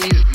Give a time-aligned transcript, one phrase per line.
[0.00, 0.27] boy.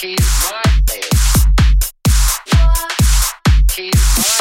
[0.00, 0.16] He's
[0.50, 1.10] my man.
[3.70, 4.39] He's my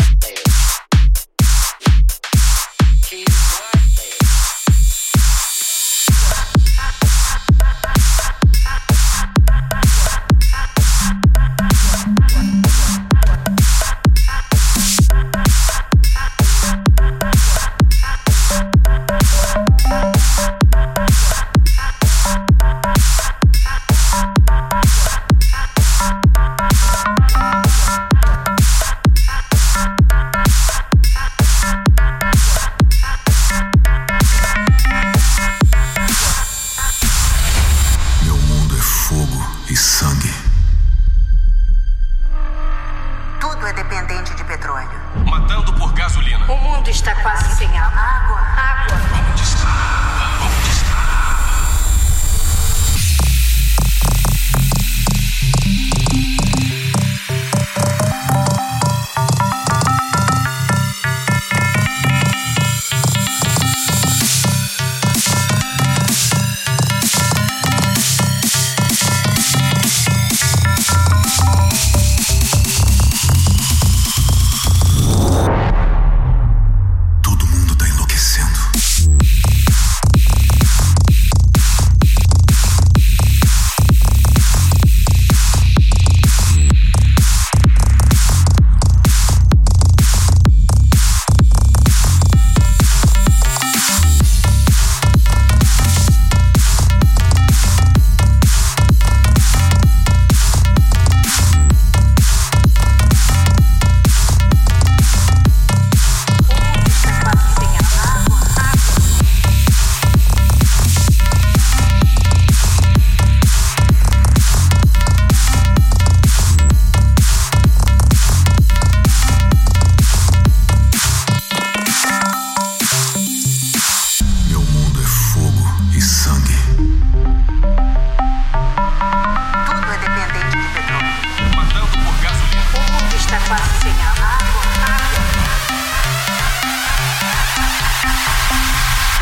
[47.23, 47.59] fácil.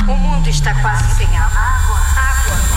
[0.07, 1.59] O mundo está quase sem água.
[1.59, 1.99] Água.
[2.15, 2.76] Água.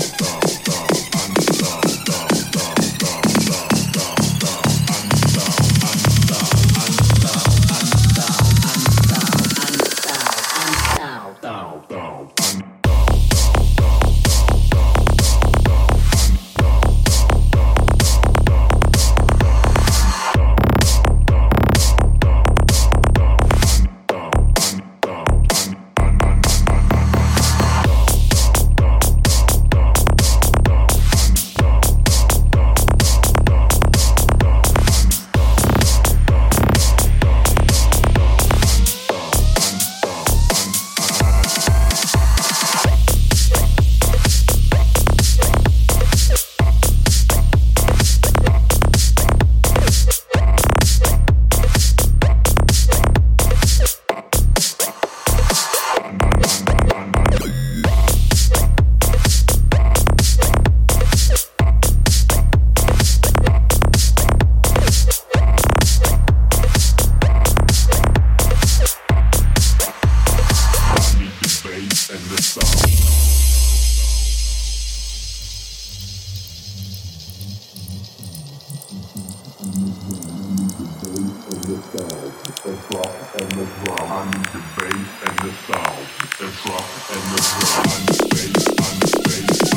[84.77, 84.95] Bass
[85.27, 86.07] and the sound,
[86.39, 89.70] the drop and the drum, the bass, and the bass.